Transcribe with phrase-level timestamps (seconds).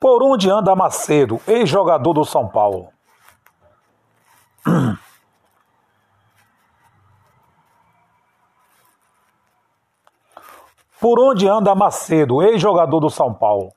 [0.00, 2.88] Por onde anda Macedo, ex-jogador do São Paulo?
[11.04, 13.74] Por onde anda Macedo, ex-jogador do São Paulo?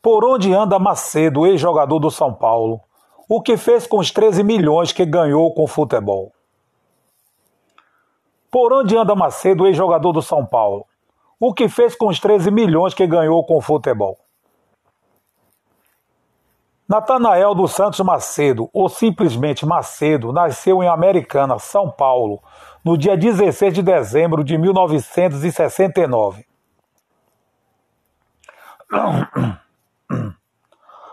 [0.00, 2.80] Por onde anda Macedo, ex-jogador do São Paulo?
[3.28, 6.32] O que fez com os 13 milhões que ganhou com o futebol?
[8.50, 10.86] Por onde anda Macedo, ex-jogador do São Paulo?
[11.38, 14.16] O que fez com os 13 milhões que ganhou com o futebol?
[16.90, 22.42] Natanael dos Santos Macedo, ou simplesmente Macedo, nasceu em Americana, São Paulo,
[22.84, 26.44] no dia 16 de dezembro de 1969.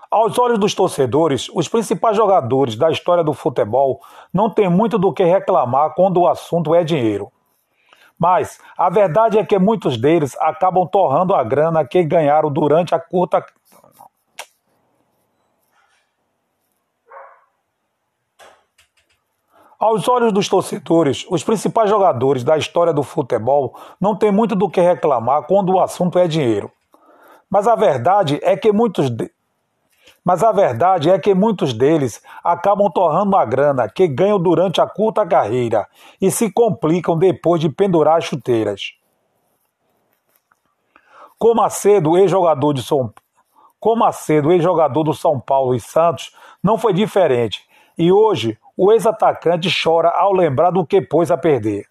[0.09, 4.02] Aos olhos dos torcedores, os principais jogadores da história do futebol
[4.33, 7.31] não têm muito do que reclamar quando o assunto é dinheiro.
[8.17, 13.00] Mas a verdade é que muitos deles acabam torrando a grana que ganharam durante a
[13.00, 13.45] curta.
[19.80, 24.67] Aos olhos dos torcedores, os principais jogadores da história do futebol não têm muito do
[24.67, 26.72] que reclamar quando o assunto é dinheiro.
[27.47, 29.31] Mas a verdade é que muitos de...
[30.25, 34.88] Mas a verdade é que muitos deles acabam torrando a grana que ganham durante a
[34.88, 35.88] curta carreira
[36.20, 38.94] e se complicam depois de pendurar as chuteiras.
[41.38, 43.14] Com Macedo, ex-jogador de São
[44.52, 46.31] ex-jogador do São Paulo e Santos,
[46.64, 47.64] não foi diferente.
[47.95, 51.88] E hoje, o ex-atacante chora ao lembrar do que pôs a perder.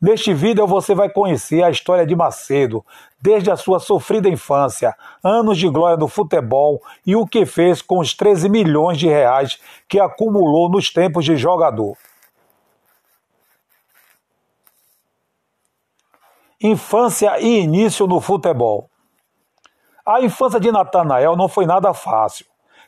[0.00, 2.84] Neste vídeo você vai conhecer a história de Macedo,
[3.20, 7.98] desde a sua sofrida infância, anos de glória no futebol e o que fez com
[7.98, 9.58] os 13 milhões de reais
[9.88, 11.96] que acumulou nos tempos de jogador.
[16.60, 18.88] Infância e início no futebol.
[20.04, 22.46] A infância de Natanael não foi nada fácil.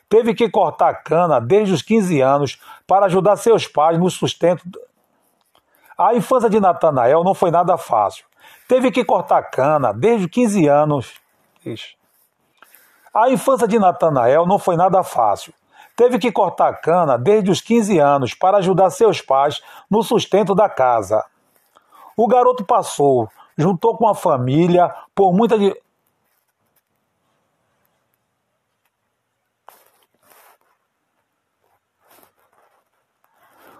[0.09, 4.63] Teve que cortar cana desde os 15 anos para ajudar seus pais no sustento
[5.97, 8.23] a infância de Natanael não foi nada fácil.
[8.67, 11.15] Teve que cortar cana desde 15 anos.
[13.11, 15.51] A infância de Natanael não foi nada fácil.
[15.95, 20.69] Teve que cortar cana desde os 15 anos para ajudar seus pais no sustento da
[20.69, 21.25] casa.
[22.15, 25.55] O garoto passou, juntou com a família, por muita,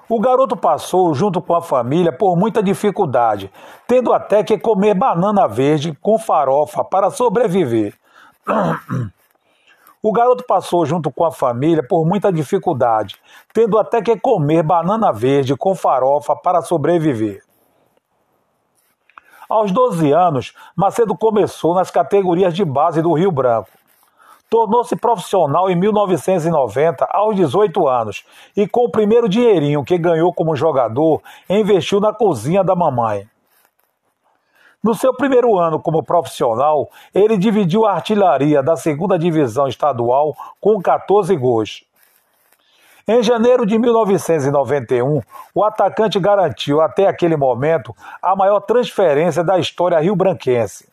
[0.09, 3.51] O garoto passou, junto com a família, por muita dificuldade,
[3.85, 7.93] tendo até que comer banana verde com farofa para sobreviver.
[9.99, 13.15] O garoto passou, junto com a família, por muita dificuldade,
[13.51, 17.43] tendo até que comer banana verde com farofa para sobreviver.
[19.49, 23.69] Aos 12 anos, Macedo começou nas categorias de base do Rio Branco.
[24.49, 28.23] Tornou-se profissional em 1990, aos 18 anos,
[28.55, 33.27] e com o primeiro dinheirinho que ganhou como jogador, investiu na cozinha da mamãe.
[34.81, 40.81] No seu primeiro ano como profissional, ele dividiu a artilharia da segunda divisão estadual com
[40.81, 41.83] 14 gols.
[43.05, 45.21] Em janeiro de 1991,
[45.55, 50.87] o atacante garantiu até aquele momento a maior transferência da história rio-branquense.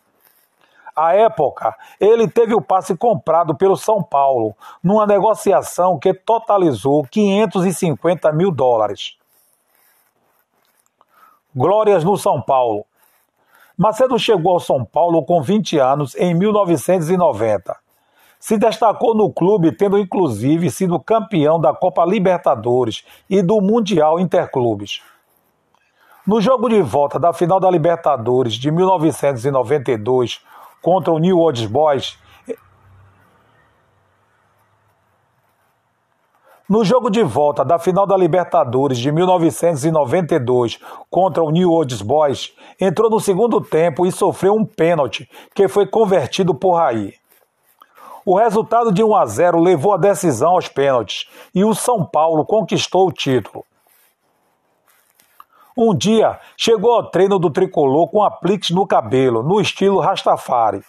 [0.95, 8.31] À época, ele teve o passe comprado pelo São Paulo, numa negociação que totalizou 550
[8.33, 9.17] mil dólares.
[11.55, 12.85] Glórias no São Paulo.
[13.77, 17.77] Macedo chegou ao São Paulo com 20 anos em 1990.
[18.39, 25.01] Se destacou no clube, tendo inclusive sido campeão da Copa Libertadores e do Mundial Interclubes.
[26.27, 30.41] No jogo de volta da final da Libertadores de 1992,
[30.85, 32.19] contra o New Old Boys.
[36.69, 40.79] No jogo de volta da final da Libertadores de 1992
[41.11, 45.87] contra o New Old Boys, entrou no segundo tempo e sofreu um pênalti que foi
[45.87, 47.15] convertido por Raí.
[48.27, 52.45] O resultado de 1 a 0 levou a decisão aos pênaltis e o São Paulo
[52.45, 53.65] conquistou o título.
[55.77, 60.85] Um dia, chegou ao treino do tricolor com apliques no cabelo, no estilo Rastafari.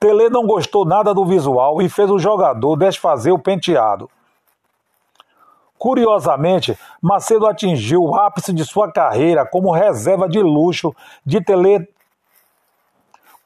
[0.00, 4.10] Tele não gostou nada do visual e fez o jogador desfazer o penteado.
[5.78, 10.92] Curiosamente, Macedo atingiu o ápice de sua carreira como reserva de luxo
[11.24, 11.88] de tele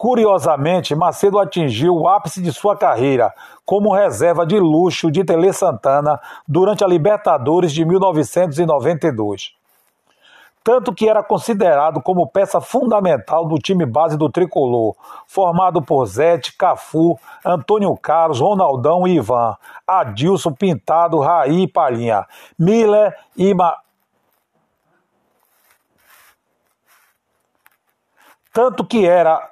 [0.03, 3.33] Curiosamente, Macedo atingiu o ápice de sua carreira
[3.65, 9.62] como reserva de luxo de Tele Santana durante a Libertadores de 1992.
[10.64, 14.94] Tanto que era considerado como peça fundamental do time base do tricolor,
[15.26, 19.56] formado por Zete, Cafu, Antônio Carlos, Ronaldão e Ivan,
[19.87, 22.26] Adilson, Pintado, Raí e Palhinha,
[22.59, 23.76] Miller e Ma...
[28.53, 29.50] Tanto que era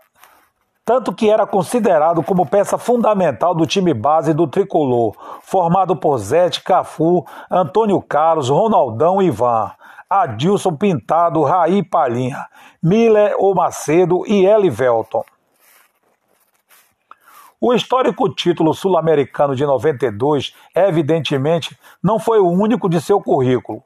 [0.90, 6.64] tanto que era considerado como peça fundamental do time base do tricolor, formado por Zete,
[6.64, 9.70] Cafu, Antônio Carlos, Ronaldão e Ivan,
[10.10, 12.44] Adilson Pintado, Raí Palhinha,
[12.82, 15.22] Miller O Macedo e Elivelton.
[17.60, 23.80] O histórico título sul-americano de 92, evidentemente, não foi o único de seu currículo.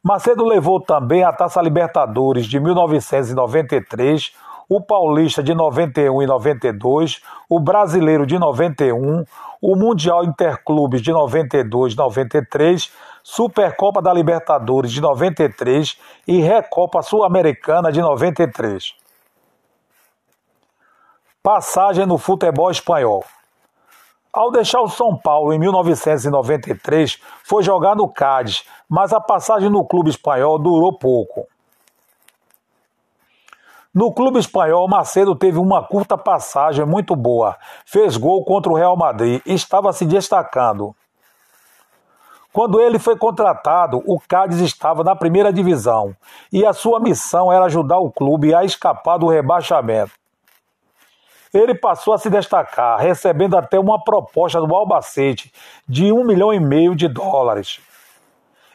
[0.00, 4.32] Macedo levou também a Taça Libertadores de 1993,
[4.70, 9.24] o Paulista de 91 e 92, o Brasileiro de 91,
[9.60, 17.90] o Mundial Interclubes de 92 e 93, Supercopa da Libertadores de 93 e Recopa Sul-Americana
[17.90, 18.94] de 93.
[21.42, 23.24] Passagem no futebol espanhol.
[24.32, 29.84] Ao deixar o São Paulo em 1993, foi jogar no Cádiz, mas a passagem no
[29.84, 31.48] clube espanhol durou pouco.
[33.92, 37.56] No clube espanhol, Macedo teve uma curta passagem muito boa.
[37.84, 40.94] Fez gol contra o Real Madrid e estava se destacando.
[42.52, 46.14] Quando ele foi contratado, o Cádiz estava na primeira divisão
[46.52, 50.12] e a sua missão era ajudar o clube a escapar do rebaixamento.
[51.52, 55.52] Ele passou a se destacar, recebendo até uma proposta do Albacete
[55.88, 57.80] de um milhão e meio de dólares.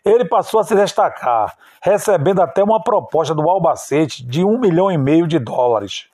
[0.06, 4.98] Ele passou a se destacar, recebendo até uma proposta do Albacete de um milhão e
[5.00, 6.08] meio de dólares.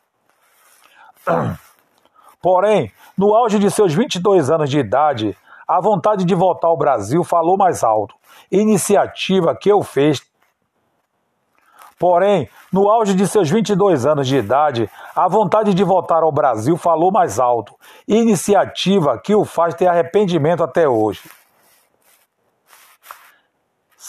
[2.41, 7.21] Porém, no auge de seus 22 anos de idade, a vontade de voltar ao Brasil
[7.25, 8.15] falou mais alto.
[8.49, 10.21] Iniciativa que eu fez.
[11.99, 16.77] Porém, no auge de seus 22 anos de idade, a vontade de voltar ao Brasil
[16.77, 17.75] falou mais alto.
[18.07, 21.21] Iniciativa que o faz ter arrependimento até hoje.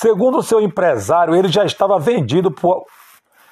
[0.03, 2.87] Segundo o seu empresário, ele já estava vendido por.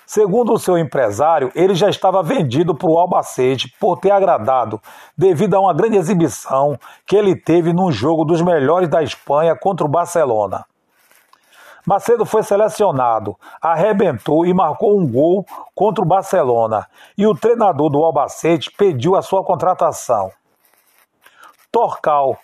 [0.04, 4.80] Segundo o seu empresário, ele já estava vendido para o Albacete por ter agradado,
[5.16, 6.76] devido a uma grande exibição
[7.06, 10.64] que ele teve num jogo dos melhores da Espanha contra o Barcelona.
[11.86, 16.84] Macedo foi selecionado, arrebentou e marcou um gol contra o Barcelona,
[17.16, 20.32] e o treinador do Albacete pediu a sua contratação.
[21.70, 22.36] Torcal,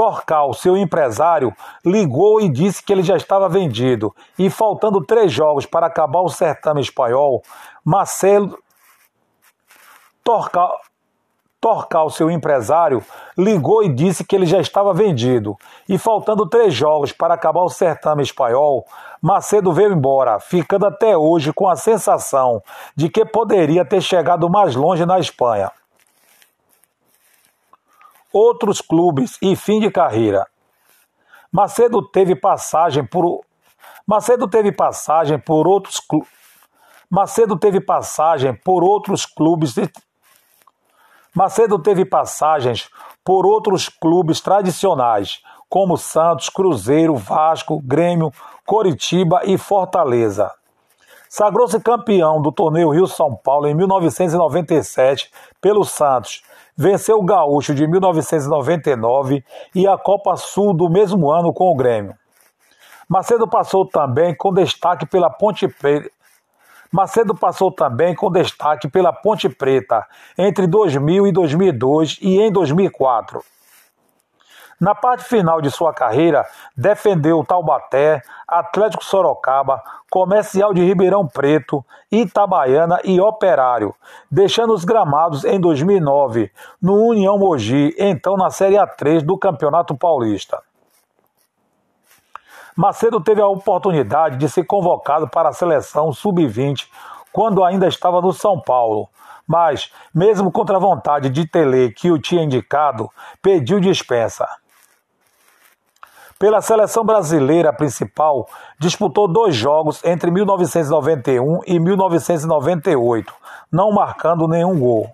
[0.00, 1.54] Torcal, seu empresário,
[1.84, 4.16] ligou e disse que ele já estava vendido.
[4.38, 7.42] E faltando três jogos para acabar o certame espanhol,
[7.84, 8.58] Marcelo
[10.24, 10.80] Torcal,
[11.60, 13.04] Torcal, seu empresário,
[13.36, 15.54] ligou e disse que ele já estava vendido.
[15.86, 18.86] E faltando três jogos para acabar o certame espanhol,
[19.20, 22.62] Macedo veio embora, ficando até hoje com a sensação
[22.96, 25.70] de que poderia ter chegado mais longe na Espanha
[28.32, 30.46] outros clubes e fim de carreira.
[31.52, 33.40] Macedo teve passagem por
[34.06, 36.00] Macedo teve passagem por outros
[37.08, 39.74] Macedo teve passagem por outros clubes
[41.34, 42.90] Macedo teve passagens
[43.24, 48.32] por outros clubes tradicionais, como Santos, Cruzeiro, Vasco, Grêmio,
[48.66, 50.50] Coritiba e Fortaleza.
[51.28, 56.42] Sagrou-se campeão do torneio Rio-São Paulo em 1997 pelo Santos
[56.76, 62.14] venceu o Gaúcho de 1999 e a Copa Sul do mesmo ano com o Grêmio.
[63.08, 66.10] Macedo passou também com destaque pela Ponte Preta.
[66.92, 73.42] Macedo passou também com destaque pela Ponte Preta entre 2000 e 2002 e em 2004.
[74.80, 82.98] Na parte final de sua carreira, defendeu Taubaté, Atlético Sorocaba, Comercial de Ribeirão Preto, Itabaiana
[83.04, 83.94] e Operário,
[84.30, 90.62] deixando os gramados em 2009, no União Mogi, então na Série A3 do Campeonato Paulista.
[92.74, 96.88] Macedo teve a oportunidade de ser convocado para a seleção sub-20
[97.30, 99.10] quando ainda estava no São Paulo,
[99.46, 103.10] mas, mesmo contra a vontade de Tele que o tinha indicado,
[103.42, 104.48] pediu dispensa.
[106.40, 113.30] Pela seleção brasileira principal, disputou dois jogos entre 1991 e 1998,
[113.70, 115.10] não marcando nenhum gol.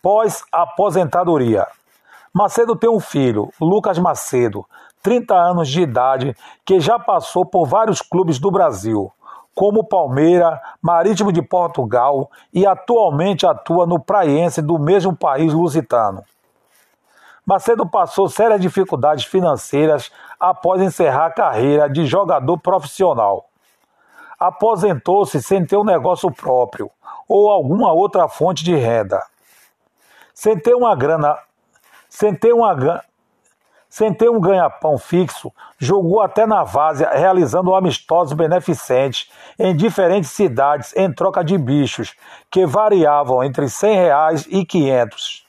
[0.00, 1.66] Pós-aposentadoria.
[2.32, 4.64] Macedo tem um filho, Lucas Macedo,
[5.02, 9.12] 30 anos de idade, que já passou por vários clubes do Brasil,
[9.54, 16.24] como Palmeira, Marítimo de Portugal e atualmente atua no Praiense do mesmo país lusitano.
[17.48, 23.48] Macedo passou sérias dificuldades financeiras após encerrar a carreira de jogador profissional.
[24.38, 26.90] Aposentou-se sem ter um negócio próprio
[27.26, 29.18] ou alguma outra fonte de renda.
[30.34, 31.38] Sem ter uma grana,
[32.06, 33.02] sem ter uma
[33.88, 40.94] sem ter um ganha-pão fixo, jogou até na várzea, realizando amistosos beneficentes em diferentes cidades
[40.94, 42.14] em troca de bichos,
[42.50, 45.47] que variavam entre 100 reais e 500.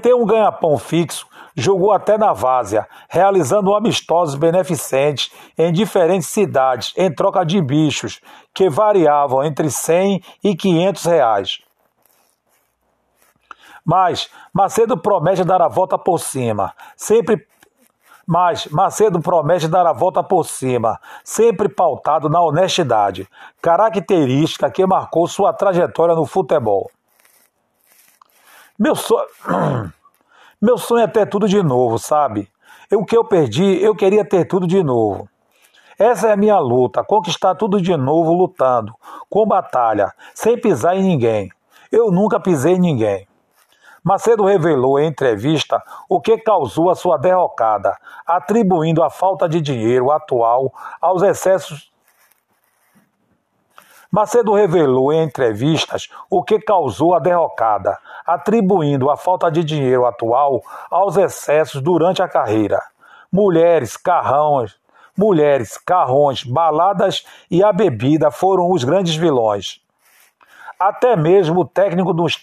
[0.00, 7.12] Ter um ganha-pão fixo, jogou até na várzea, realizando amistosos beneficentes em diferentes cidades em
[7.12, 8.20] troca de bichos,
[8.54, 11.58] que variavam entre 100 e 500 reais.
[13.84, 17.46] Mas Macedo promete dar a volta por cima, sempre
[18.26, 23.28] mas Macedo promete dar a volta por cima, sempre pautado na honestidade,
[23.60, 26.90] característica que marcou sua trajetória no futebol.
[28.76, 29.28] Meu sonho,
[30.60, 32.50] meu sonho é ter tudo de novo, sabe?
[32.92, 35.28] O que eu perdi, eu queria ter tudo de novo.
[35.96, 38.92] Essa é a minha luta, conquistar tudo de novo lutando,
[39.30, 41.50] com batalha, sem pisar em ninguém.
[41.90, 43.28] Eu nunca pisei em ninguém.
[44.02, 50.10] Macedo revelou em entrevista o que causou a sua derrocada, atribuindo a falta de dinheiro
[50.10, 51.93] atual aos excessos
[54.14, 60.62] Macedo revelou em entrevistas o que causou a derrocada, atribuindo a falta de dinheiro atual
[60.88, 62.80] aos excessos durante a carreira.
[63.32, 64.76] Mulheres, carrões,
[65.18, 69.80] mulheres, carrões, baladas e a bebida foram os grandes vilões.
[70.78, 72.38] Até mesmo o técnico dos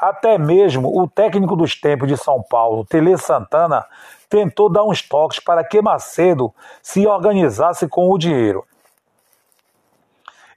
[0.00, 3.86] até mesmo o técnico dos tempos de São Paulo, Tele Santana,
[4.28, 6.52] tentou dar uns toques para que Macedo
[6.82, 8.64] se organizasse com o dinheiro.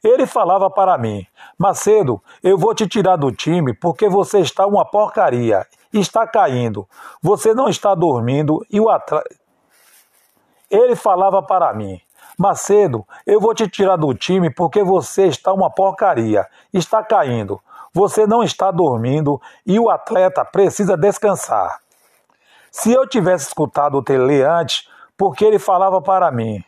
[0.03, 1.25] Ele falava para mim:
[1.57, 6.87] Macedo, eu vou te tirar do time porque você está uma porcaria, está caindo,
[7.21, 9.29] você não está dormindo e o atleta.
[10.69, 12.01] Ele falava para mim:
[12.37, 17.61] Macedo, eu vou te tirar do time porque você está uma porcaria, está caindo,
[17.93, 21.79] você não está dormindo e o atleta precisa descansar.
[22.71, 26.63] Se eu tivesse escutado o Tele antes, porque ele falava para mim: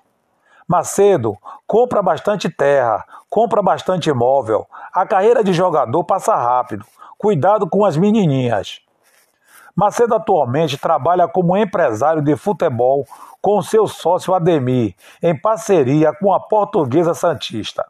[0.67, 4.67] Macedo, compra bastante terra, compra bastante imóvel.
[4.93, 6.86] A carreira de jogador passa rápido.
[7.17, 8.79] Cuidado com as menininhas.
[9.75, 13.05] Macedo atualmente trabalha como empresário de futebol
[13.41, 17.86] com seu sócio Ademir, em parceria com a Portuguesa Santista.